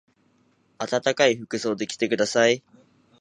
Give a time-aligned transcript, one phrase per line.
[0.79, 2.63] あたたかい服装で来てください。